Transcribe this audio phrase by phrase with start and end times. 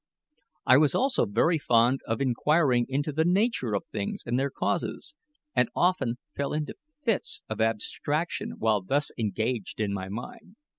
[0.65, 5.13] I was also very fond of inquiring into the nature of things and their causes,
[5.55, 10.55] and often fell into fits of abstraction while thus engaged in my mind.